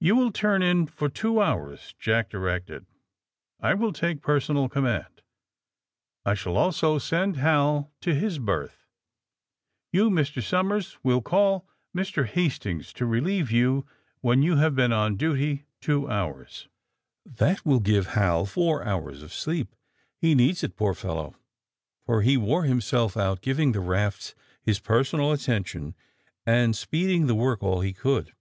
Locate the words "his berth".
8.14-8.86